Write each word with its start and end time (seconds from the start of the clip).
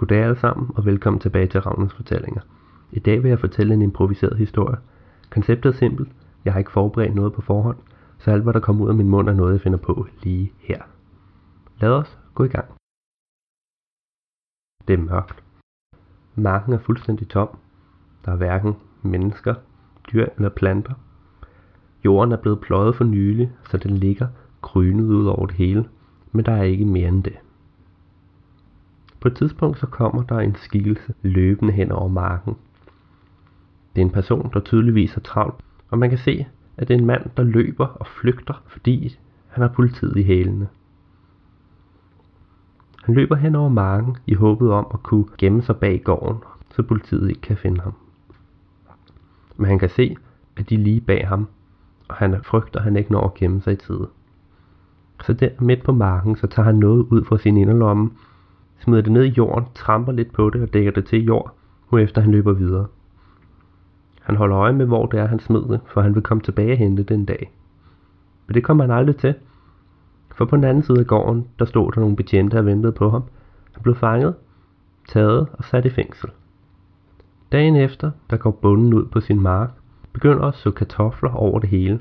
Goddag 0.00 0.22
alle 0.24 0.38
sammen, 0.38 0.70
og 0.76 0.84
velkommen 0.84 1.20
tilbage 1.20 1.46
til 1.46 1.60
Ravnens 1.60 1.94
Fortællinger. 1.94 2.40
I 2.92 2.98
dag 2.98 3.22
vil 3.22 3.28
jeg 3.28 3.40
fortælle 3.40 3.74
en 3.74 3.82
improviseret 3.82 4.38
historie. 4.38 4.76
Konceptet 5.30 5.74
er 5.74 5.76
simpelt. 5.76 6.12
Jeg 6.44 6.52
har 6.52 6.58
ikke 6.58 6.70
forberedt 6.70 7.14
noget 7.14 7.32
på 7.32 7.40
forhånd, 7.40 7.76
så 8.18 8.30
alt 8.30 8.42
hvad 8.42 8.52
der 8.52 8.60
kommer 8.60 8.84
ud 8.84 8.88
af 8.88 8.94
min 8.94 9.08
mund 9.08 9.28
er 9.28 9.32
noget, 9.32 9.52
jeg 9.52 9.60
finder 9.60 9.78
på 9.78 10.06
lige 10.22 10.52
her. 10.58 10.82
Lad 11.80 11.90
os 11.90 12.18
gå 12.34 12.44
i 12.44 12.48
gang. 12.48 12.64
Det 14.88 14.94
er 14.94 14.98
mørkt. 14.98 15.44
Marken 16.34 16.72
er 16.72 16.78
fuldstændig 16.78 17.28
tom. 17.28 17.58
Der 18.24 18.32
er 18.32 18.36
hverken 18.36 18.74
mennesker, 19.02 19.54
dyr 20.12 20.26
eller 20.36 20.48
planter. 20.48 20.94
Jorden 22.04 22.32
er 22.32 22.36
blevet 22.36 22.60
pløjet 22.60 22.96
for 22.96 23.04
nylig, 23.04 23.52
så 23.70 23.76
den 23.76 23.90
ligger 23.90 24.28
grynet 24.62 25.04
ud 25.04 25.26
over 25.26 25.46
det 25.46 25.56
hele, 25.56 25.88
men 26.32 26.44
der 26.44 26.52
er 26.52 26.62
ikke 26.62 26.84
mere 26.84 27.08
end 27.08 27.24
det. 27.24 27.38
På 29.20 29.28
et 29.28 29.36
tidspunkt 29.36 29.78
så 29.78 29.86
kommer 29.86 30.22
der 30.22 30.38
en 30.38 30.54
skikkelse 30.54 31.14
løbende 31.22 31.72
hen 31.72 31.92
over 31.92 32.08
marken. 32.08 32.56
Det 33.94 34.02
er 34.02 34.06
en 34.06 34.12
person, 34.12 34.50
der 34.54 34.60
tydeligvis 34.60 35.16
er 35.16 35.20
travlt, 35.20 35.64
og 35.90 35.98
man 35.98 36.08
kan 36.08 36.18
se, 36.18 36.46
at 36.76 36.88
det 36.88 36.94
er 36.94 36.98
en 36.98 37.06
mand, 37.06 37.30
der 37.36 37.42
løber 37.42 37.86
og 37.86 38.06
flygter, 38.06 38.62
fordi 38.66 39.18
han 39.48 39.62
har 39.62 39.68
politiet 39.68 40.16
i 40.16 40.22
hælene. 40.22 40.68
Han 43.04 43.14
løber 43.14 43.36
hen 43.36 43.54
over 43.54 43.68
marken 43.68 44.16
i 44.26 44.34
håbet 44.34 44.72
om 44.72 44.86
at 44.94 45.02
kunne 45.02 45.24
gemme 45.38 45.62
sig 45.62 45.76
bag 45.76 46.02
gården, 46.04 46.38
så 46.70 46.82
politiet 46.82 47.28
ikke 47.28 47.40
kan 47.40 47.56
finde 47.56 47.80
ham. 47.80 47.94
Men 49.56 49.66
han 49.66 49.78
kan 49.78 49.88
se, 49.88 50.16
at 50.56 50.70
de 50.70 50.74
er 50.74 50.78
lige 50.78 51.00
bag 51.00 51.28
ham, 51.28 51.48
og 52.08 52.14
han 52.14 52.44
frygter, 52.44 52.78
at 52.78 52.84
han 52.84 52.96
ikke 52.96 53.12
når 53.12 53.24
at 53.24 53.34
gemme 53.34 53.60
sig 53.60 53.72
i 53.72 53.76
tide. 53.76 54.08
Så 55.24 55.32
der 55.32 55.48
midt 55.58 55.82
på 55.82 55.92
marken, 55.92 56.36
så 56.36 56.46
tager 56.46 56.66
han 56.66 56.74
noget 56.74 57.06
ud 57.10 57.24
fra 57.24 57.38
sin 57.38 57.56
inderlomme 57.56 58.10
smider 58.80 59.02
det 59.02 59.12
ned 59.12 59.24
i 59.24 59.28
jorden, 59.28 59.64
tramper 59.74 60.12
lidt 60.12 60.32
på 60.32 60.50
det 60.50 60.62
og 60.62 60.72
dækker 60.74 60.92
det 60.92 61.06
til 61.06 61.24
jord, 61.24 61.54
efter 61.98 62.20
han 62.20 62.32
løber 62.32 62.52
videre. 62.52 62.86
Han 64.22 64.36
holder 64.36 64.58
øje 64.58 64.72
med, 64.72 64.86
hvor 64.86 65.06
det 65.06 65.20
er, 65.20 65.26
han 65.26 65.40
smed 65.40 65.62
det, 65.68 65.80
for 65.86 66.00
han 66.00 66.14
vil 66.14 66.22
komme 66.22 66.42
tilbage 66.42 66.72
og 66.72 66.78
hente 66.78 67.02
det 67.02 67.14
en 67.14 67.24
dag. 67.24 67.52
Men 68.46 68.54
det 68.54 68.64
kommer 68.64 68.84
han 68.84 68.90
aldrig 68.90 69.16
til. 69.16 69.34
For 70.34 70.44
på 70.44 70.56
den 70.56 70.64
anden 70.64 70.82
side 70.82 71.00
af 71.00 71.06
gården, 71.06 71.48
der 71.58 71.64
stod 71.64 71.92
der 71.92 72.00
nogle 72.00 72.16
betjente 72.16 72.58
og 72.58 72.66
ventede 72.66 72.92
på 72.92 73.10
ham. 73.10 73.22
Han 73.72 73.82
blev 73.82 73.94
fanget, 73.94 74.34
taget 75.08 75.46
og 75.52 75.64
sat 75.64 75.84
i 75.84 75.90
fængsel. 75.90 76.30
Dagen 77.52 77.76
efter, 77.76 78.10
der 78.30 78.36
går 78.36 78.50
bunden 78.50 78.94
ud 78.94 79.06
på 79.06 79.20
sin 79.20 79.40
mark, 79.40 79.70
begynder 80.12 80.42
at 80.42 80.54
så 80.54 80.70
kartofler 80.70 81.30
over 81.30 81.58
det 81.58 81.68
hele. 81.68 82.00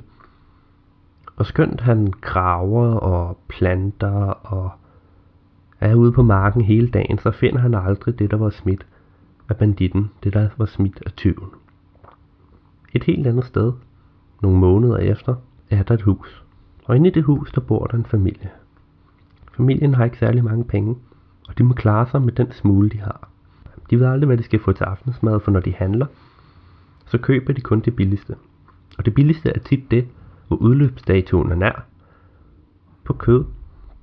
Og 1.36 1.46
skønt 1.46 1.82
han 1.82 2.14
graver 2.22 2.94
og 2.94 3.38
planter 3.48 4.30
og 4.30 4.72
er 5.80 5.96
ude 5.96 6.12
på 6.12 6.24
marken 6.24 6.62
hele 6.62 6.90
dagen, 6.90 7.18
så 7.18 7.32
finder 7.32 7.60
han 7.60 7.74
aldrig 7.74 8.20
det, 8.20 8.32
der 8.32 8.38
var 8.38 8.50
smidt 8.50 8.86
af 9.50 9.58
banditten, 9.58 10.10
det 10.24 10.34
der 10.34 10.50
var 10.58 10.66
smidt 10.66 11.04
af 11.06 11.12
tyven. 11.12 11.50
Et 12.94 13.04
helt 13.04 13.28
andet 13.28 13.46
sted, 13.46 13.74
nogle 14.42 14.58
måneder 14.58 14.98
efter, 14.98 15.36
er 15.70 15.84
der 15.84 15.94
et 15.94 16.02
hus. 16.02 16.44
Og 16.86 16.96
inde 16.96 17.10
i 17.10 17.14
det 17.14 17.24
hus, 17.24 17.52
der 17.52 17.62
bor 17.62 17.86
der 17.86 17.98
en 17.98 18.06
familie. 18.06 18.50
Familien 19.58 19.94
har 19.94 20.06
ikke 20.06 20.18
særlig 20.18 20.44
mange 20.44 20.64
penge, 20.64 20.96
og 21.48 21.58
de 21.58 21.64
må 21.64 21.74
klare 21.74 22.08
sig 22.08 22.22
med 22.22 22.34
den 22.34 22.52
smule, 22.52 22.90
de 22.90 23.00
har. 23.00 23.30
De 23.90 24.00
ved 24.00 24.06
aldrig, 24.06 24.28
hvad 24.28 24.38
de 24.38 24.44
skal 24.44 24.60
få 24.60 24.72
til 24.72 24.84
aftensmad, 24.84 25.40
for 25.40 25.52
når 25.52 25.60
de 25.60 25.74
handler, 25.74 26.06
så 27.06 27.18
køber 27.18 27.54
de 27.54 27.62
kun 27.62 27.80
det 27.80 27.96
billigste. 27.96 28.36
Og 28.98 29.06
det 29.06 29.14
billigste 29.14 29.50
er 29.50 29.60
tit 29.60 29.92
det, 29.92 30.08
hvor 30.48 30.58
udløbsdatoen 30.58 31.52
er 31.52 31.56
nær. 31.56 31.86
På 33.04 33.14
kød, 33.14 33.46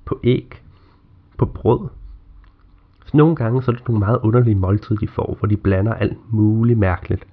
på 0.05 0.19
æg, 0.23 0.63
på 1.37 1.45
brød. 1.45 1.87
Så 3.05 3.17
nogle 3.17 3.35
gange 3.35 3.63
så 3.63 3.71
er 3.71 3.75
det 3.75 3.87
nogle 3.87 3.99
meget 3.99 4.19
underlige 4.23 4.55
måltider, 4.55 4.99
de 4.99 5.07
får, 5.07 5.35
hvor 5.39 5.47
de 5.47 5.57
blander 5.57 5.93
alt 5.93 6.33
muligt 6.33 6.79
mærkeligt. 6.79 7.27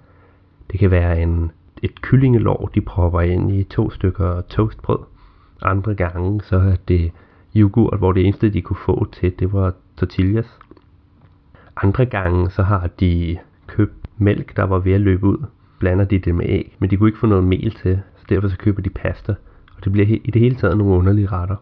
Det 0.70 0.81
kan 0.81 0.91
være 0.91 1.22
en, 1.22 1.50
et 1.82 2.03
kyllingelår, 2.03 2.70
de 2.75 2.81
propper 2.81 3.20
ind 3.20 3.53
i 3.53 3.62
to 3.62 3.91
stykker 3.91 4.41
toastbrød. 4.41 4.98
Andre 5.62 5.94
gange 5.94 6.41
så 6.43 6.56
er 6.56 6.76
det 6.88 7.12
yoghurt, 7.56 7.98
hvor 7.98 8.12
det 8.12 8.25
eneste, 8.25 8.50
de 8.50 8.62
kunne 8.62 8.76
få 8.87 9.06
til, 9.12 9.38
det 9.38 9.53
var 9.53 9.75
tortillas. 9.97 10.59
Andre 11.76 12.06
gange 12.06 12.50
så 12.50 12.62
har 12.62 12.87
de 12.87 13.38
købt 13.66 14.06
mælk, 14.19 14.56
der 14.56 14.62
var 14.62 14.78
ved 14.78 14.93
at 14.93 15.00
løbe 15.00 15.26
ud. 15.26 15.44
Blander 15.78 16.04
de 16.04 16.19
det 16.19 16.34
med 16.34 16.44
æg, 16.48 16.76
men 16.78 16.91
de 16.91 16.97
kunne 16.97 17.09
ikke 17.09 17.19
få 17.19 17.26
noget 17.26 17.44
mel 17.44 17.70
til, 17.70 18.00
så 18.16 18.25
derfor 18.28 18.48
så 18.48 18.59
køber 18.59 18.82
de 18.82 18.91
pasta. 18.91 19.34
Og 19.76 19.84
det 19.84 19.93
bliver 19.93 20.06
i 20.25 20.31
det 20.31 20.43
hele 20.43 20.56
taget 20.56 20.78
nogle 20.78 20.94
underlige 20.94 21.26
retter. 21.26 21.56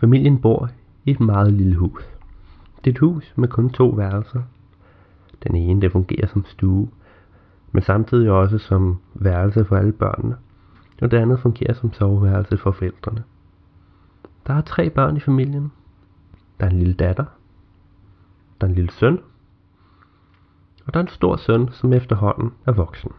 Familien 0.00 0.38
bor 0.38 0.70
i 1.04 1.10
et 1.10 1.20
meget 1.20 1.52
lille 1.52 1.76
hus. 1.76 2.02
Det 2.84 2.90
er 2.90 2.94
et 2.94 2.98
hus 2.98 3.32
med 3.36 3.48
kun 3.48 3.70
to 3.70 3.88
værelser. 3.88 4.42
Den 5.42 5.56
ene 5.56 5.80
det 5.80 5.92
fungerer 5.92 6.26
som 6.26 6.44
stue, 6.44 6.88
men 7.72 7.82
samtidig 7.82 8.30
også 8.30 8.58
som 8.58 8.98
værelse 9.14 9.64
for 9.64 9.76
alle 9.76 9.92
børnene, 9.92 10.36
og 11.02 11.10
det 11.10 11.16
andet 11.16 11.40
fungerer 11.40 11.72
som 11.74 11.92
soveværelse 11.92 12.56
for 12.56 12.70
forældrene. 12.70 13.22
Der 14.46 14.54
er 14.54 14.60
tre 14.60 14.90
børn 14.90 15.16
i 15.16 15.20
familien. 15.20 15.72
Der 16.60 16.66
er 16.66 16.70
en 16.70 16.78
lille 16.78 16.94
datter, 16.94 17.24
der 18.60 18.66
er 18.66 18.68
en 18.68 18.74
lille 18.74 18.90
søn, 18.90 19.18
og 20.86 20.94
der 20.94 21.00
er 21.00 21.04
en 21.04 21.08
stor 21.08 21.36
søn, 21.36 21.68
som 21.72 21.92
efterhånden 21.92 22.52
er 22.66 22.72
voksen. 22.72 23.10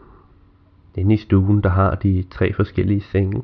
Inde 0.94 1.14
i 1.14 1.16
stuen, 1.16 1.62
der 1.62 1.68
har 1.68 1.94
de 1.94 2.24
tre 2.30 2.52
forskellige 2.52 3.00
senge, 3.00 3.42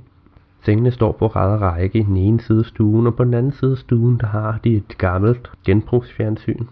Sengene 0.63 0.91
står 0.91 1.13
på 1.13 1.27
ræd 1.27 1.53
og 1.55 1.61
række 1.61 1.99
i 1.99 2.03
den 2.03 2.17
ene 2.17 2.41
side 2.41 2.59
af 2.59 2.65
stuen, 2.65 3.07
og 3.07 3.17
på 3.17 3.25
den 3.25 3.35
anden 3.35 3.53
side 3.53 3.73
af 3.73 3.79
stuen, 3.79 4.19
der 4.21 4.27
har 4.27 4.61
de 4.65 4.77
et 4.77 4.99
gammelt 4.99 5.51
genbrugsfjernsyn. 5.65 6.67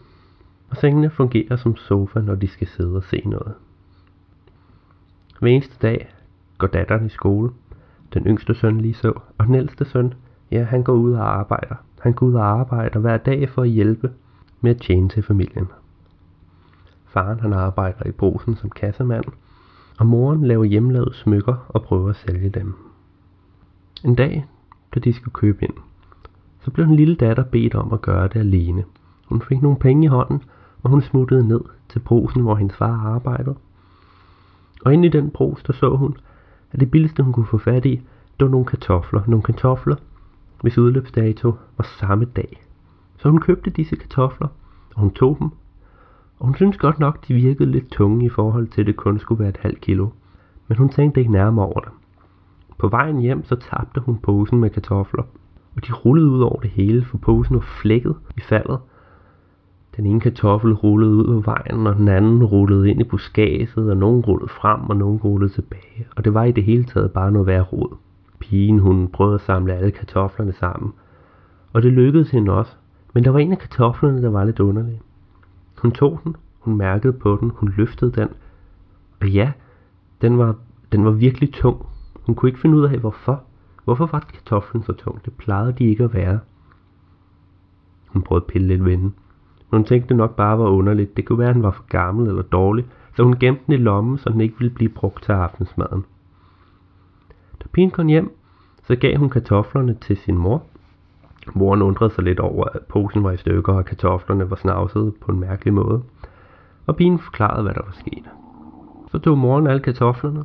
Og 0.71 0.76
sengene 0.76 1.10
fungerer 1.10 1.56
som 1.56 1.76
sofa, 1.76 2.21
når 2.21 2.34
de 2.34 2.49
skal 2.49 2.66
sidde 2.66 2.97
og 2.97 3.04
se 3.04 3.22
noget. 3.25 3.54
Hver 5.41 5.49
eneste 5.49 5.76
dag 5.82 6.15
går 6.59 6.66
datteren 6.66 7.06
i 7.06 7.09
skole, 7.09 7.50
den 8.15 8.25
yngste 8.25 8.54
søn 8.54 8.81
lige 8.81 8.94
så, 8.94 9.12
og 9.38 9.47
den 9.47 9.54
ældste 9.54 9.84
søn, 9.84 10.15
ja, 10.50 10.65
han 10.65 10.82
går 10.82 10.93
ud 10.93 11.12
og 11.12 11.38
arbejder. 11.38 11.75
Han 12.00 12.12
går 12.12 12.26
ud 12.26 12.34
og 12.34 12.47
arbejder 12.47 13.00
hver 13.00 13.16
dag 13.16 13.49
for 13.49 13.62
at 13.62 13.69
hjælpe 13.69 14.10
med 14.60 14.70
at 14.70 14.81
tjene 14.81 15.09
til 15.09 15.22
familien. 15.22 15.69
Faren 17.06 17.41
han 17.41 17.53
arbejder 17.53 18.06
i 18.06 18.10
brosen 18.10 18.56
som 18.56 18.70
kassemand, 18.70 19.25
og 19.99 20.06
moren 20.06 20.44
laver 20.47 20.65
hjemlavede 20.65 21.15
smykker 21.15 21.66
og 21.69 21.82
prøver 21.82 22.10
at 22.10 22.16
sælge 22.16 22.49
dem. 22.49 22.88
En 24.05 24.15
dag, 24.15 24.47
da 24.95 25.01
de 25.01 25.13
skulle 25.13 25.33
købe 25.33 25.65
ind, 25.65 25.75
så 26.61 26.71
blev 26.71 26.87
den 26.87 26.97
lille 26.97 27.15
datter 27.15 27.45
bedt 27.45 27.75
om 27.75 27.93
at 27.93 28.03
gøre 28.03 28.29
det 28.29 28.37
alene. 28.37 28.85
Hun 29.27 29.43
fik 29.43 29.63
nogle 29.63 29.79
penge 29.79 30.05
i 30.05 30.09
hånden, 30.09 30.43
og 30.83 30.91
hun 30.91 31.03
smuttede 31.03 31.49
ned 31.49 31.61
til 31.89 31.99
brosen, 31.99 32.43
hvor 32.43 32.55
hendes 32.55 32.77
far 32.77 33.07
arbejdede. 33.07 33.57
Og 34.85 34.93
inde 34.93 35.09
i 35.09 35.11
den 35.11 35.31
bros, 35.31 35.63
der 35.63 35.73
så 35.73 35.97
hun, 35.97 36.17
at 36.73 36.81
det 36.81 36.91
billigste 36.91 37.23
hun 37.23 37.33
kunne 37.33 37.47
få 37.47 37.59
fat 37.59 37.87
i, 37.87 37.95
det 38.41 38.45
var 38.45 38.49
nogle 38.49 38.67
kartofler. 38.67 39.23
Nogle 39.27 39.43
kartofler, 39.43 39.97
hvis 40.63 40.79
udløbsdato 40.79 41.55
var 41.77 41.87
samme 42.01 42.25
dag. 42.25 42.63
Så 43.17 43.31
hun 43.31 43.41
købte 43.41 43.71
disse 43.71 43.97
kartofler, 43.97 44.49
og 44.95 45.01
hun 45.01 45.11
tog 45.11 45.37
dem. 45.39 45.51
Og 46.39 46.47
hun 46.47 46.55
syntes 46.55 46.79
godt 46.79 46.99
nok, 46.99 47.29
de 47.29 47.35
virkede 47.35 47.71
lidt 47.71 47.91
tunge 47.91 48.27
i 48.27 48.29
forhold 48.29 48.69
til, 48.69 48.81
at 48.81 48.87
det 48.87 48.97
kun 48.97 49.19
skulle 49.19 49.39
være 49.39 49.49
et 49.49 49.57
halvt 49.57 49.81
kilo. 49.81 50.09
Men 50.69 50.79
hun 50.79 50.89
tænkte 50.89 51.21
ikke 51.21 51.33
nærmere 51.33 51.67
over 51.67 51.81
det. 51.81 51.93
På 52.78 52.89
vejen 52.89 53.19
hjem 53.19 53.44
så 53.44 53.56
tabte 53.56 54.00
hun 54.00 54.19
posen 54.19 54.61
med 54.61 54.71
kartofler, 54.71 55.22
og 55.77 55.87
de 55.87 55.93
rullede 55.93 56.28
ud 56.28 56.41
over 56.41 56.61
det 56.61 56.71
hele, 56.71 57.05
for 57.05 57.19
posen 57.19 57.55
var 57.55 57.61
flækket 57.61 58.16
i 58.37 58.41
faldet. 58.41 58.78
Den 59.97 60.06
ene 60.06 60.21
kartoffel 60.21 60.72
rullede 60.72 61.15
ud 61.15 61.25
på 61.25 61.41
vejen, 61.41 61.87
og 61.87 61.97
den 61.97 62.09
anden 62.09 62.44
rullede 62.44 62.91
ind 62.91 63.00
i 63.00 63.05
buskaget, 63.05 63.77
og 63.77 63.97
nogen 63.97 64.21
rullede 64.21 64.49
frem, 64.49 64.91
og 64.91 64.97
nogen 64.97 65.19
rullede 65.19 65.53
tilbage. 65.53 66.06
Og 66.17 66.25
det 66.25 66.34
var 66.34 66.44
i 66.44 66.53
det 66.53 66.65
hele 66.65 66.84
taget 66.84 67.12
bare 67.12 67.33
noget 67.33 67.47
værd 67.47 67.72
rod. 67.72 67.97
Pigen 68.38 68.78
hun 68.78 69.09
prøvede 69.09 69.34
at 69.34 69.41
samle 69.41 69.75
alle 69.75 69.91
kartoflerne 69.91 70.53
sammen, 70.53 70.93
og 71.73 71.82
det 71.82 71.93
lykkedes 71.93 72.31
hende 72.31 72.53
også. 72.53 72.73
Men 73.14 73.25
der 73.25 73.31
var 73.31 73.38
en 73.38 73.53
af 73.53 73.58
kartoflerne, 73.58 74.23
der 74.23 74.31
var 74.31 74.44
lidt 74.44 74.61
underlig. 74.61 75.00
Hun 75.79 75.93
tog 75.93 76.20
den, 76.25 76.37
hun 76.58 76.76
mærkede 76.76 77.12
på 77.12 77.38
den, 77.41 77.53
hun 77.55 77.73
løftede 77.76 78.12
den, 78.12 78.29
og 79.20 79.29
ja, 79.29 79.53
den 80.23 80.38
var, 80.38 80.55
den 80.93 81.05
var 81.05 81.11
virkelig 81.11 81.53
tung, 81.53 81.87
hun 82.29 82.35
kunne 82.35 82.49
ikke 82.49 82.61
finde 82.61 82.77
ud 82.77 82.85
af, 82.85 82.99
hvorfor. 82.99 83.43
Hvorfor 83.85 84.07
var 84.07 84.21
kartoflen 84.35 84.83
så 84.83 84.93
tung? 84.93 85.25
Det 85.25 85.33
plejede 85.33 85.73
de 85.73 85.85
ikke 85.85 86.05
at 86.05 86.15
være. 86.15 86.39
Hun 88.09 88.23
prøvede 88.23 88.45
at 88.45 88.53
pille 88.53 88.69
lidt 88.69 88.85
ved 88.85 88.93
den. 88.93 89.15
Men 89.71 89.79
hun 89.79 89.85
tænkte 89.85 90.15
nok 90.15 90.37
bare 90.37 90.59
var 90.59 90.65
underligt. 90.65 91.17
Det 91.17 91.25
kunne 91.25 91.39
være, 91.39 91.49
at 91.49 91.55
han 91.55 91.63
var 91.63 91.71
for 91.71 91.85
gammel 91.89 92.29
eller 92.29 92.43
dårlig, 92.43 92.87
så 93.17 93.23
hun 93.23 93.39
gemte 93.39 93.63
den 93.67 93.75
i 93.75 93.77
lommen, 93.77 94.19
så 94.19 94.31
den 94.31 94.41
ikke 94.41 94.59
ville 94.59 94.75
blive 94.75 94.89
brugt 94.89 95.23
til 95.25 95.33
aftensmaden. 95.33 96.05
Da 97.63 97.69
pigen 97.73 97.91
kom 97.91 98.07
hjem, 98.07 98.37
så 98.83 98.97
gav 98.97 99.17
hun 99.19 99.31
kartoflerne 99.31 99.95
til 99.95 100.17
sin 100.17 100.39
mor. 100.39 100.63
Moren 101.55 101.83
undrede 101.83 102.11
sig 102.11 102.25
lidt 102.25 102.41
over, 102.41 102.65
at 102.65 102.83
posen 102.89 103.25
var 103.25 103.31
i 103.31 103.37
stykker, 103.37 103.73
og 103.73 103.85
kartoflerne 103.85 104.51
var 104.51 104.57
snavset 104.57 105.15
på 105.21 105.33
en 105.33 105.41
mærkelig 105.41 105.75
måde. 105.75 106.03
Og 106.87 106.97
pigen 106.97 107.19
forklarede, 107.19 107.63
hvad 107.63 107.75
der 107.75 107.85
var 107.85 107.93
sket. 107.93 108.25
Så 109.11 109.19
tog 109.19 109.39
moren 109.39 109.67
alle 109.67 109.83
kartoflerne, 109.83 110.45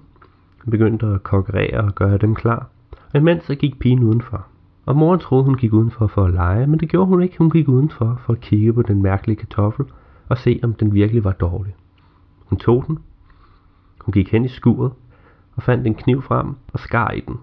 begyndte 0.71 1.05
at 1.05 1.23
kokkerere 1.23 1.81
og 1.81 1.95
gøre 1.95 2.17
dem 2.17 2.35
klar, 2.35 2.67
og 3.13 3.19
imens 3.19 3.43
så 3.43 3.55
gik 3.55 3.79
pigen 3.79 4.03
udenfor. 4.03 4.45
Og 4.85 4.95
moren 4.95 5.19
troede, 5.19 5.43
hun 5.43 5.57
gik 5.57 5.73
udenfor 5.73 6.07
for 6.07 6.25
at 6.25 6.33
lege, 6.33 6.67
men 6.67 6.79
det 6.79 6.89
gjorde 6.89 7.07
hun 7.07 7.21
ikke. 7.21 7.37
Hun 7.37 7.49
gik 7.49 7.67
udenfor 7.67 8.21
for 8.25 8.33
at 8.33 8.39
kigge 8.39 8.73
på 8.73 8.81
den 8.81 9.01
mærkelige 9.01 9.37
kartoffel 9.37 9.85
og 10.29 10.37
se, 10.37 10.59
om 10.63 10.73
den 10.73 10.93
virkelig 10.93 11.23
var 11.23 11.31
dårlig. 11.31 11.75
Hun 12.45 12.59
tog 12.59 12.83
den. 12.87 12.99
Hun 14.01 14.11
gik 14.11 14.31
hen 14.31 14.45
i 14.45 14.47
skuret 14.47 14.91
og 15.55 15.63
fandt 15.63 15.87
en 15.87 15.95
kniv 15.95 16.21
frem 16.21 16.55
og 16.73 16.79
skar 16.79 17.11
i 17.11 17.19
den. 17.19 17.37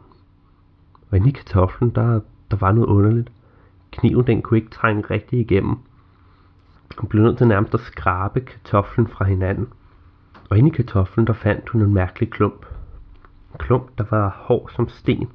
Og 1.11 1.17
inde 1.17 1.29
i 1.29 1.33
kartoflen, 1.33 1.91
der, 1.91 2.21
der 2.51 2.57
var 2.57 2.73
noget 2.73 2.89
underligt. 2.89 3.33
Kniven, 3.91 4.27
den 4.27 4.43
kunne 4.43 4.59
ikke 4.59 4.71
trænge 4.71 5.03
rigtig 5.11 5.41
igennem. 5.41 5.77
Hun 6.99 7.09
blev 7.09 7.23
nødt 7.23 7.39
til 7.39 7.47
nærmest 7.47 7.75
at 7.75 7.81
skrabe 7.81 8.41
kartoflen 8.41 9.07
fra 9.07 9.25
hinanden. 9.25 9.69
Og 10.51 10.59
inde 10.59 10.69
i 10.69 10.73
kartoflen, 10.73 11.27
der 11.27 11.33
fandt 11.33 11.69
hun 11.69 11.83
en 11.83 11.95
mærkelig 11.95 12.31
klump. 12.31 12.67
En 13.53 13.59
klump, 13.59 13.99
der 13.99 14.05
var 14.11 14.37
hård 14.41 14.71
som 14.77 14.89
sten, 14.89 15.29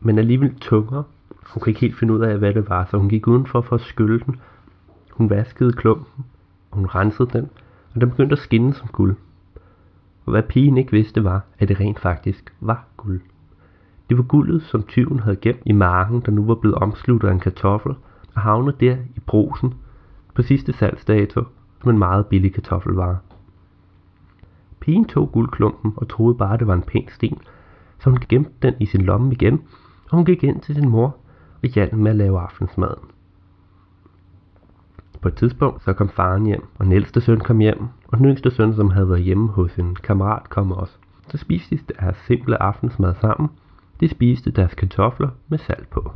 men 0.00 0.18
alligevel 0.18 0.54
tungere. 0.60 1.04
Hun 1.46 1.60
kunne 1.60 1.70
ikke 1.70 1.80
helt 1.80 1.98
finde 1.98 2.14
ud 2.14 2.20
af, 2.20 2.38
hvad 2.38 2.54
det 2.54 2.68
var, 2.68 2.84
så 2.90 2.98
hun 2.98 3.08
gik 3.08 3.26
udenfor 3.26 3.60
for 3.60 3.76
at 3.76 3.82
skylle 3.82 4.20
den. 4.20 4.40
Hun 5.10 5.30
vaskede 5.30 5.72
klumpen, 5.72 6.24
og 6.70 6.76
hun 6.76 6.86
rensede 6.86 7.30
den, 7.32 7.50
og 7.94 8.00
den 8.00 8.10
begyndte 8.10 8.32
at 8.32 8.38
skinne 8.38 8.74
som 8.74 8.88
guld. 8.88 9.16
Og 10.26 10.30
hvad 10.30 10.42
pigen 10.42 10.76
ikke 10.78 10.92
vidste 10.92 11.24
var, 11.24 11.40
at 11.58 11.68
det 11.68 11.80
rent 11.80 12.00
faktisk 12.00 12.54
var 12.60 12.84
guld. 12.96 13.20
Det 14.08 14.18
var 14.18 14.24
guldet, 14.24 14.62
som 14.62 14.82
tyven 14.82 15.20
havde 15.20 15.36
gemt 15.36 15.62
i 15.66 15.72
marken, 15.72 16.20
der 16.20 16.32
nu 16.32 16.44
var 16.44 16.54
blevet 16.54 16.74
omsluttet 16.74 17.28
af 17.28 17.32
en 17.32 17.40
kartoffel, 17.40 17.94
og 18.34 18.40
havnet 18.40 18.80
der 18.80 18.96
i 19.16 19.20
brosen 19.26 19.74
på 20.34 20.42
sidste 20.42 20.72
salgsdato 20.72 21.44
som 21.80 21.90
en 21.90 21.98
meget 21.98 22.26
billig 22.26 22.54
kartoffelvare. 22.54 23.18
Pigen 24.82 25.04
tog 25.04 25.32
guldklumpen 25.32 25.92
og 25.96 26.08
troede 26.08 26.34
bare, 26.34 26.56
det 26.56 26.66
var 26.66 26.74
en 26.74 26.82
pæn 26.82 27.08
sten, 27.08 27.38
så 27.98 28.10
hun 28.10 28.18
gemte 28.28 28.50
den 28.62 28.74
i 28.80 28.86
sin 28.86 29.00
lomme 29.00 29.32
igen, 29.32 29.62
og 30.10 30.16
hun 30.16 30.24
gik 30.24 30.44
ind 30.44 30.60
til 30.60 30.74
sin 30.74 30.88
mor 30.88 31.16
og 31.62 31.68
hjalp 31.68 31.92
med 31.92 32.10
at 32.10 32.16
lave 32.16 32.40
aftensmaden. 32.40 33.04
På 35.20 35.28
et 35.28 35.34
tidspunkt 35.34 35.82
så 35.82 35.92
kom 35.92 36.08
faren 36.08 36.46
hjem, 36.46 36.64
og 36.78 36.84
den 36.84 36.92
ældste 36.92 37.20
søn 37.20 37.40
kom 37.40 37.58
hjem, 37.58 37.86
og 38.08 38.18
den 38.18 38.26
yngste 38.26 38.50
søn, 38.50 38.74
som 38.74 38.90
havde 38.90 39.08
været 39.08 39.22
hjemme 39.22 39.48
hos 39.48 39.76
en 39.76 39.94
kammerat, 39.94 40.50
kom 40.50 40.72
også. 40.72 40.96
Så 41.28 41.38
spiste 41.38 41.76
de 41.76 41.82
deres 42.00 42.16
simple 42.26 42.62
aftensmad 42.62 43.14
sammen. 43.20 43.50
De 44.00 44.08
spiste 44.08 44.50
deres 44.50 44.74
kartofler 44.74 45.28
med 45.48 45.58
salt 45.58 45.90
på. 45.90 46.12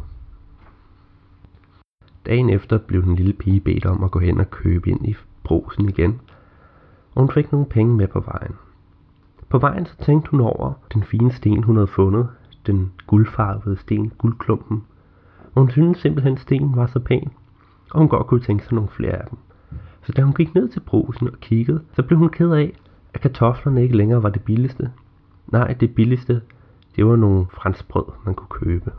Dagen 2.26 2.50
efter 2.50 2.78
blev 2.78 3.02
den 3.02 3.16
lille 3.16 3.32
pige 3.32 3.60
bedt 3.60 3.86
om 3.86 4.04
at 4.04 4.10
gå 4.10 4.18
hen 4.18 4.40
og 4.40 4.50
købe 4.50 4.90
ind 4.90 5.08
i 5.08 5.16
brosen 5.44 5.88
igen, 5.88 6.20
og 7.16 7.22
hun 7.22 7.30
fik 7.30 7.52
nogle 7.52 7.66
penge 7.66 7.96
med 7.96 8.08
på 8.08 8.20
vejen. 8.20 8.54
På 9.48 9.58
vejen 9.58 9.86
så 9.86 9.96
tænkte 9.96 10.30
hun 10.30 10.40
over 10.40 10.72
den 10.94 11.02
fine 11.02 11.32
sten, 11.32 11.62
hun 11.62 11.76
havde 11.76 11.86
fundet, 11.86 12.28
den 12.66 12.92
guldfarvede 13.06 13.76
sten, 13.76 14.12
guldklumpen, 14.18 14.84
og 15.54 15.62
hun 15.62 15.70
syntes 15.70 16.00
simpelthen, 16.00 16.34
at 16.34 16.40
stenen 16.40 16.76
var 16.76 16.86
så 16.86 17.00
pæn, 17.00 17.30
og 17.90 17.98
hun 17.98 18.08
godt 18.08 18.26
kunne 18.26 18.40
tænke 18.40 18.64
sig 18.64 18.74
nogle 18.74 18.88
flere 18.88 19.12
af 19.12 19.28
dem. 19.30 19.38
Så 20.02 20.12
da 20.12 20.22
hun 20.22 20.34
gik 20.34 20.54
ned 20.54 20.68
til 20.68 20.80
brosen 20.80 21.28
og 21.28 21.40
kiggede, 21.40 21.80
så 21.92 22.02
blev 22.02 22.18
hun 22.18 22.28
ked 22.28 22.50
af, 22.50 22.72
at 23.14 23.20
kartoflerne 23.20 23.82
ikke 23.82 23.96
længere 23.96 24.22
var 24.22 24.30
det 24.30 24.42
billigste. 24.42 24.90
Nej, 25.46 25.72
det 25.72 25.94
billigste, 25.94 26.40
det 26.96 27.06
var 27.06 27.16
nogle 27.16 27.46
franskbrød, 27.52 28.04
man 28.24 28.34
kunne 28.34 28.48
købe. 28.60 28.92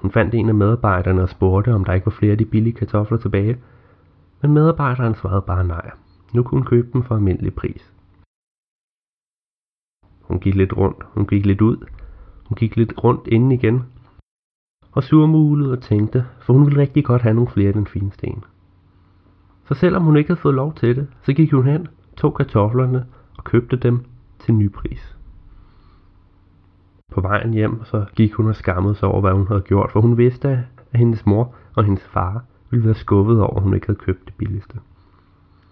Hun 0.00 0.10
fandt 0.10 0.34
en 0.34 0.48
af 0.48 0.54
medarbejderne 0.54 1.22
og 1.22 1.28
spurgte, 1.28 1.74
om 1.74 1.84
der 1.84 1.92
ikke 1.92 2.06
var 2.06 2.10
flere 2.10 2.32
af 2.32 2.38
de 2.38 2.44
billige 2.44 2.74
kartofler 2.74 3.18
tilbage. 3.18 3.56
Men 4.42 4.52
medarbejderen 4.52 5.14
svarede 5.14 5.42
bare 5.42 5.66
nej. 5.66 5.90
Nu 6.34 6.42
kunne 6.42 6.58
hun 6.60 6.66
købe 6.66 6.88
dem 6.92 7.02
for 7.02 7.14
almindelig 7.14 7.54
pris. 7.54 7.92
Hun 10.22 10.40
gik 10.40 10.54
lidt 10.54 10.76
rundt, 10.76 11.02
hun 11.14 11.26
gik 11.26 11.46
lidt 11.46 11.60
ud, 11.60 11.76
hun 12.48 12.56
gik 12.56 12.76
lidt 12.76 13.04
rundt 13.04 13.26
inden 13.26 13.52
igen, 13.52 13.82
og 14.92 15.02
surmulede 15.02 15.72
og 15.72 15.82
tænkte, 15.82 16.26
for 16.40 16.52
hun 16.52 16.66
ville 16.66 16.80
rigtig 16.80 17.04
godt 17.04 17.22
have 17.22 17.34
nogle 17.34 17.50
flere 17.50 17.68
af 17.68 17.74
den 17.74 17.86
fine 17.86 18.12
sten. 18.12 18.44
Så 19.64 19.74
selvom 19.74 20.02
hun 20.02 20.16
ikke 20.16 20.28
havde 20.28 20.40
fået 20.40 20.54
lov 20.54 20.74
til 20.74 20.96
det, 20.96 21.08
så 21.22 21.32
gik 21.32 21.52
hun 21.52 21.66
hen, 21.66 21.88
tog 22.16 22.34
kartoflerne 22.34 23.06
og 23.38 23.44
købte 23.44 23.76
dem 23.76 24.04
til 24.38 24.54
ny 24.54 24.72
pris. 24.72 25.16
På 27.12 27.20
vejen 27.20 27.52
hjem, 27.52 27.84
så 27.84 28.04
gik 28.16 28.32
hun 28.32 28.46
og 28.46 28.56
skammede 28.56 28.94
sig 28.94 29.08
over, 29.08 29.20
hvad 29.20 29.32
hun 29.32 29.46
havde 29.46 29.60
gjort, 29.60 29.92
for 29.92 30.00
hun 30.00 30.18
vidste, 30.18 30.48
at 30.92 30.98
hendes 30.98 31.26
mor 31.26 31.54
og 31.74 31.84
hendes 31.84 32.04
far 32.08 32.44
ville 32.70 32.84
være 32.84 32.94
skuffet 32.94 33.40
over, 33.40 33.56
at 33.56 33.62
hun 33.62 33.74
ikke 33.74 33.86
havde 33.86 33.98
købt 33.98 34.26
det 34.26 34.34
billigste. 34.34 34.80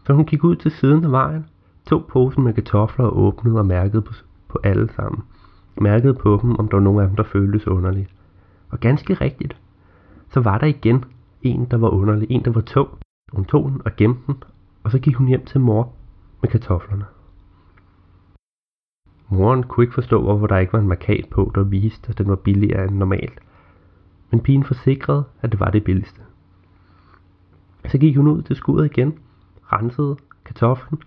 Så 0.07 0.13
hun 0.13 0.25
gik 0.25 0.45
ud 0.45 0.57
til 0.57 0.71
siden 0.71 1.05
af 1.05 1.11
vejen, 1.11 1.47
tog 1.87 2.07
posen 2.07 2.45
med 2.45 2.55
kartofler 2.55 3.05
og 3.05 3.19
åbnede 3.19 3.59
og 3.59 3.67
mærkede 3.67 4.03
på, 4.03 4.13
på 4.49 4.59
alle 4.65 4.89
sammen. 4.93 5.23
Mærkede 5.81 6.15
på 6.15 6.39
dem, 6.43 6.57
om 6.57 6.69
der 6.69 6.77
var 6.77 6.85
nogen 6.85 7.01
af 7.01 7.07
dem, 7.07 7.17
der 7.17 7.23
føltes 7.23 7.67
underligt. 7.67 8.15
Og 8.71 8.81
ganske 8.81 9.15
rigtigt, 9.15 9.57
så 10.31 10.41
var 10.41 10.59
der 10.59 10.67
igen 10.67 11.05
en, 11.43 11.65
der 11.65 11.77
var 11.77 11.89
underlig, 11.89 12.31
en, 12.31 12.45
der 12.45 12.51
var 12.51 12.61
tung. 12.61 12.89
Hun 13.33 13.45
tog 13.45 13.71
den 13.71 13.83
og 13.85 13.97
gemte 13.97 14.21
den, 14.27 14.43
og 14.85 14.91
så 14.91 14.99
gik 14.99 15.15
hun 15.15 15.29
hjem 15.29 15.45
til 15.45 15.61
mor 15.61 15.93
med 16.43 16.51
kartoflerne. 16.51 17.05
Moren 19.29 19.63
kunne 19.63 19.85
ikke 19.85 19.95
forstå, 19.95 20.23
hvorfor 20.23 20.47
der 20.47 20.59
ikke 20.59 20.73
var 20.73 20.79
en 20.79 20.89
markat 20.89 21.25
på, 21.31 21.53
der 21.55 21.63
viste, 21.63 22.11
at 22.11 22.19
den 22.19 22.29
var 22.29 22.37
billigere 22.37 22.85
end 22.85 22.97
normalt. 22.97 23.41
Men 24.31 24.41
pigen 24.41 24.65
forsikrede, 24.65 25.25
at 25.43 25.53
det 25.53 25.61
var 25.61 25.71
det 25.71 25.85
billigste. 25.85 26.21
Så 27.89 27.99
gik 27.99 28.17
hun 28.17 28.29
ud 28.29 28.43
til 28.43 28.57
skuret 28.57 28.85
igen, 28.85 29.19
rensede 29.73 30.17
kartoflen 30.45 31.03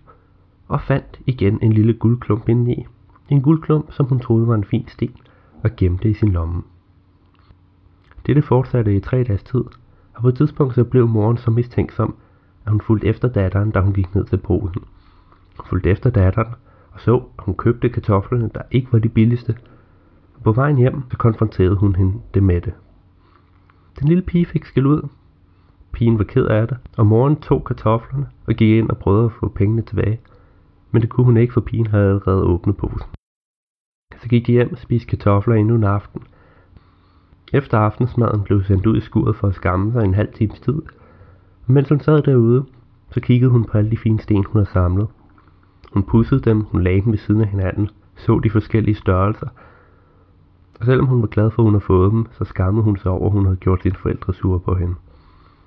og 0.68 0.80
fandt 0.80 1.20
igen 1.26 1.58
en 1.62 1.72
lille 1.72 1.94
guldklump 1.94 2.48
indeni. 2.48 2.86
En 3.28 3.42
guldklump, 3.42 3.92
som 3.92 4.06
hun 4.06 4.20
troede 4.20 4.48
var 4.48 4.54
en 4.54 4.64
fin 4.64 4.88
sten 4.88 5.16
og 5.64 5.70
gemte 5.76 6.10
i 6.10 6.14
sin 6.14 6.32
lomme. 6.32 6.62
Dette 8.26 8.42
fortsatte 8.42 8.96
i 8.96 9.00
tre 9.00 9.24
dages 9.24 9.42
tid, 9.42 9.64
og 10.14 10.22
på 10.22 10.28
et 10.28 10.36
tidspunkt 10.36 10.74
så 10.74 10.84
blev 10.84 11.08
moren 11.08 11.36
så 11.36 11.50
mistænksom, 11.50 12.14
at 12.64 12.70
hun 12.70 12.80
fulgte 12.80 13.06
efter 13.06 13.28
datteren, 13.28 13.70
da 13.70 13.80
hun 13.80 13.92
gik 13.92 14.14
ned 14.14 14.24
til 14.24 14.36
brosen. 14.36 14.82
Hun 15.58 15.66
fulgte 15.66 15.90
efter 15.90 16.10
datteren 16.10 16.54
og 16.98 17.00
så, 17.00 17.16
at 17.38 17.44
hun 17.44 17.54
købte 17.54 17.88
kartoflerne, 17.88 18.50
der 18.54 18.62
ikke 18.70 18.92
var 18.92 18.98
de 18.98 19.08
billigste. 19.08 19.56
Og 20.34 20.42
på 20.42 20.52
vejen 20.52 20.76
hjem, 20.76 21.02
så 21.10 21.16
konfronterede 21.16 21.76
hun 21.76 21.94
hende 21.94 22.20
det 22.34 22.42
med 22.42 22.60
det. 22.60 22.74
Den 24.00 24.08
lille 24.08 24.22
pige 24.22 24.46
fik 24.46 24.64
skæld 24.64 24.86
ud. 24.86 25.08
Pigen 25.92 26.18
var 26.18 26.24
ked 26.24 26.46
af 26.46 26.68
det, 26.68 26.76
og 26.96 27.06
moren 27.06 27.36
tog 27.36 27.64
kartoflerne 27.64 28.26
og 28.46 28.54
gik 28.54 28.70
ind 28.70 28.90
og 28.90 28.98
prøvede 28.98 29.24
at 29.24 29.32
få 29.32 29.48
pengene 29.48 29.82
tilbage. 29.82 30.20
Men 30.90 31.02
det 31.02 31.10
kunne 31.10 31.24
hun 31.24 31.36
ikke, 31.36 31.52
for 31.52 31.60
pigen 31.60 31.86
havde 31.86 32.08
allerede 32.08 32.42
åbnet 32.42 32.76
posen. 32.76 33.08
Så 34.22 34.28
gik 34.28 34.46
de 34.46 34.52
hjem 34.52 34.72
og 34.72 34.78
spiste 34.78 35.08
kartofler 35.08 35.54
endnu 35.54 35.74
en 35.74 35.84
aften. 35.84 36.22
Efter 37.52 37.78
aftensmaden 37.78 38.42
blev 38.42 38.64
sendt 38.64 38.86
ud 38.86 38.96
i 38.96 39.00
skuret 39.00 39.36
for 39.36 39.48
at 39.48 39.54
skamme 39.54 39.92
sig 39.92 40.04
en 40.04 40.14
halv 40.14 40.32
times 40.32 40.60
tid. 40.60 40.82
Og 41.66 41.72
mens 41.72 41.88
hun 41.88 42.00
sad 42.00 42.22
derude, 42.22 42.64
så 43.10 43.20
kiggede 43.20 43.50
hun 43.50 43.64
på 43.64 43.78
alle 43.78 43.90
de 43.90 43.96
fine 43.96 44.20
sten, 44.20 44.44
hun 44.44 44.56
havde 44.56 44.70
samlet. 44.70 45.08
Hun 45.92 46.02
pudsede 46.02 46.40
dem, 46.40 46.60
hun 46.60 46.82
lagde 46.82 47.00
dem 47.00 47.12
ved 47.12 47.18
siden 47.18 47.40
af 47.40 47.48
hinanden, 47.48 47.90
så 48.16 48.40
de 48.44 48.50
forskellige 48.50 48.94
størrelser. 48.94 49.48
Og 50.80 50.86
selvom 50.86 51.06
hun 51.06 51.20
var 51.20 51.26
glad 51.26 51.50
for, 51.50 51.62
at 51.62 51.66
hun 51.66 51.74
havde 51.74 51.84
fået 51.84 52.12
dem, 52.12 52.26
så 52.32 52.44
skammede 52.44 52.84
hun 52.84 52.96
sig 52.96 53.10
over, 53.10 53.26
at 53.26 53.32
hun 53.32 53.44
havde 53.44 53.56
gjort 53.56 53.82
sine 53.82 53.94
forældre 53.94 54.34
sure 54.34 54.60
på 54.60 54.74
hende. 54.74 54.94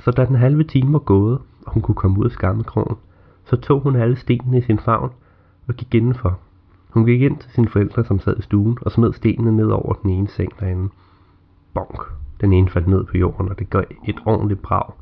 Så 0.03 0.11
da 0.11 0.25
den 0.25 0.35
halve 0.35 0.63
time 0.63 0.93
var 0.93 0.99
gået, 0.99 1.39
og 1.65 1.73
hun 1.73 1.81
kunne 1.81 1.95
komme 1.95 2.19
ud 2.19 2.25
af 2.25 2.31
skammekrogen, 2.31 2.97
så 3.45 3.55
tog 3.55 3.81
hun 3.81 3.95
alle 3.95 4.15
stenene 4.15 4.57
i 4.57 4.61
sin 4.61 4.79
favn 4.79 5.11
og 5.67 5.73
gik 5.73 5.95
indenfor. 5.95 6.39
Hun 6.89 7.05
gik 7.05 7.21
ind 7.21 7.37
til 7.37 7.51
sine 7.51 7.67
forældre, 7.67 8.05
som 8.05 8.19
sad 8.19 8.37
i 8.37 8.41
stuen, 8.41 8.77
og 8.81 8.91
smed 8.91 9.13
stenene 9.13 9.51
ned 9.51 9.67
over 9.67 9.93
den 9.93 10.09
ene 10.09 10.27
seng 10.27 10.59
derinde. 10.59 10.89
Bonk! 11.73 12.03
Den 12.41 12.53
ene 12.53 12.69
faldt 12.69 12.87
ned 12.87 13.03
på 13.03 13.17
jorden, 13.17 13.49
og 13.49 13.59
det 13.59 13.69
gav 13.69 13.83
et 14.07 14.19
ordentligt 14.25 14.61
brag. 14.61 14.93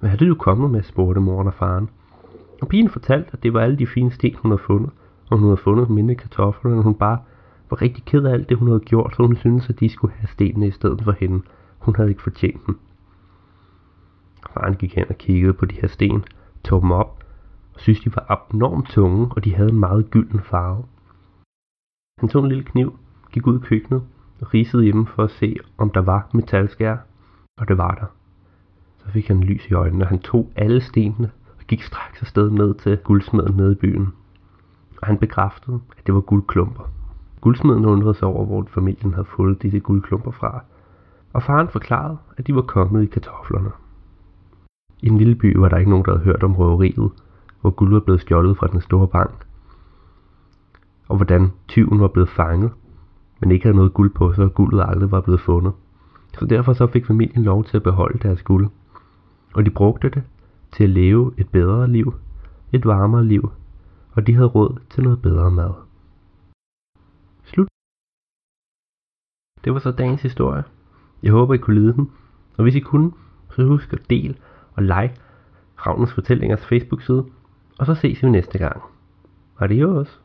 Hvad 0.00 0.10
er 0.10 0.16
det, 0.16 0.28
du 0.28 0.34
kommet 0.34 0.70
med, 0.70 0.82
spurgte 0.82 1.20
moren 1.20 1.46
og 1.46 1.54
faren. 1.54 1.88
Og 2.62 2.68
pigen 2.68 2.88
fortalte, 2.88 3.30
at 3.32 3.42
det 3.42 3.54
var 3.54 3.60
alle 3.60 3.78
de 3.78 3.86
fine 3.86 4.10
sten, 4.10 4.36
hun 4.42 4.50
havde 4.50 4.62
fundet, 4.66 4.90
og 5.30 5.38
hun 5.38 5.48
havde 5.48 5.56
fundet 5.56 5.88
dem 5.88 5.98
inde 5.98 6.12
i 6.12 6.16
kartoflerne, 6.16 6.76
og 6.76 6.82
hun 6.82 6.94
bare 6.94 7.18
var 7.70 7.82
rigtig 7.82 8.04
ked 8.04 8.24
af 8.24 8.32
alt 8.32 8.48
det, 8.48 8.56
hun 8.56 8.68
havde 8.68 8.80
gjort, 8.80 9.14
så 9.16 9.22
hun 9.22 9.36
syntes, 9.36 9.70
at 9.70 9.80
de 9.80 9.88
skulle 9.88 10.14
have 10.14 10.28
stenene 10.28 10.66
i 10.66 10.70
stedet 10.70 11.02
for 11.04 11.12
hende. 11.12 11.42
Hun 11.78 11.96
havde 11.96 12.08
ikke 12.08 12.22
fortjent 12.22 12.66
dem. 12.66 12.78
Faren 14.52 14.74
gik 14.74 14.94
hen 14.94 15.04
og 15.08 15.18
kiggede 15.18 15.52
på 15.52 15.64
de 15.64 15.74
her 15.74 15.88
sten, 15.88 16.24
tog 16.64 16.82
dem 16.82 16.90
op, 16.90 17.24
og 17.74 17.80
syntes, 17.80 18.02
de 18.02 18.16
var 18.16 18.26
abnormt 18.28 18.88
tunge, 18.88 19.28
og 19.30 19.44
de 19.44 19.54
havde 19.54 19.70
en 19.70 19.80
meget 19.80 20.10
gylden 20.10 20.40
farve. 20.40 20.84
Han 22.20 22.28
tog 22.28 22.42
en 22.42 22.48
lille 22.48 22.64
kniv, 22.64 22.98
gik 23.32 23.46
ud 23.46 23.58
i 23.58 23.62
køkkenet 23.62 24.02
og 24.40 24.54
risede 24.54 24.84
hjemme 24.84 25.06
for 25.06 25.24
at 25.24 25.30
se, 25.30 25.56
om 25.78 25.90
der 25.90 26.00
var 26.00 26.28
metalskær, 26.34 26.96
og 27.60 27.68
det 27.68 27.78
var 27.78 27.94
der. 27.94 28.06
Så 28.98 29.10
fik 29.10 29.28
han 29.28 29.40
lys 29.40 29.66
i 29.70 29.74
øjnene, 29.74 30.04
og 30.04 30.08
han 30.08 30.18
tog 30.18 30.50
alle 30.56 30.80
stenene 30.80 31.30
og 31.58 31.64
gik 31.68 31.82
straks 31.82 32.22
afsted 32.22 32.50
ned 32.50 32.74
til 32.74 32.96
guldsmeden 32.96 33.56
nede 33.56 33.72
i 33.72 33.74
byen. 33.74 34.12
Og 35.02 35.06
han 35.06 35.18
bekræftede, 35.18 35.80
at 35.98 36.06
det 36.06 36.14
var 36.14 36.20
guldklumper. 36.20 36.90
Guldsmeden 37.40 37.84
undrede 37.84 38.14
sig 38.14 38.28
over, 38.28 38.44
hvor 38.46 38.64
familien 38.74 39.14
havde 39.14 39.26
fået 39.36 39.62
disse 39.62 39.80
guldklumper 39.80 40.30
fra, 40.30 40.64
og 41.32 41.42
faren 41.42 41.68
forklarede, 41.68 42.18
at 42.36 42.46
de 42.46 42.54
var 42.54 42.62
kommet 42.62 43.02
i 43.02 43.06
kartoflerne. 43.06 43.70
I 45.04 45.08
en 45.08 45.18
lille 45.18 45.34
by 45.34 45.56
var 45.56 45.68
der 45.68 45.76
ikke 45.76 45.90
nogen, 45.90 46.04
der 46.04 46.12
havde 46.12 46.24
hørt 46.24 46.42
om 46.42 46.56
røveriet, 46.56 47.12
hvor 47.60 47.70
guld 47.70 47.92
var 47.92 48.00
blevet 48.00 48.20
stjålet 48.20 48.56
fra 48.56 48.66
den 48.66 48.80
store 48.80 49.08
bank, 49.08 49.46
og 51.08 51.16
hvordan 51.16 51.52
tyven 51.68 52.00
var 52.00 52.08
blevet 52.08 52.28
fanget, 52.28 52.72
men 53.40 53.50
ikke 53.50 53.64
havde 53.64 53.76
noget 53.76 53.94
guld 53.94 54.14
på 54.14 54.32
sig, 54.32 54.44
og 54.44 54.54
guldet 54.54 54.84
aldrig 54.88 55.10
var 55.10 55.20
blevet 55.20 55.40
fundet. 55.40 55.72
Så 56.38 56.46
derfor 56.46 56.72
så 56.72 56.86
fik 56.86 57.06
familien 57.06 57.44
lov 57.44 57.64
til 57.64 57.76
at 57.76 57.82
beholde 57.82 58.18
deres 58.18 58.42
guld. 58.42 58.68
Og 59.54 59.66
de 59.66 59.70
brugte 59.70 60.08
det 60.08 60.22
til 60.72 60.84
at 60.84 60.90
leve 60.90 61.32
et 61.38 61.48
bedre 61.48 61.88
liv, 61.88 62.14
et 62.72 62.84
varmere 62.84 63.24
liv, 63.24 63.52
og 64.12 64.26
de 64.26 64.34
havde 64.34 64.48
råd 64.48 64.78
til 64.90 65.02
noget 65.02 65.22
bedre 65.22 65.50
mad. 65.50 65.72
Slut. 67.44 67.68
Det 69.64 69.72
var 69.72 69.78
så 69.78 69.90
dagens 69.90 70.22
historie. 70.22 70.64
Jeg 71.22 71.32
håber, 71.32 71.54
I 71.54 71.58
kunne 71.58 71.80
lide 71.80 71.92
den. 71.92 72.10
Og 72.56 72.62
hvis 72.62 72.74
I 72.74 72.80
kunne, 72.80 73.12
så 73.50 73.66
husk 73.66 73.92
at 73.92 74.10
del 74.10 74.38
og 74.74 74.82
like 74.82 75.14
Ravnens 75.86 76.12
Fortællingers 76.12 76.66
Facebook-side. 76.66 77.24
Og 77.78 77.86
så 77.86 77.94
ses 77.94 78.22
vi 78.22 78.30
næste 78.30 78.58
gang. 78.58 78.82
Adios. 79.60 80.20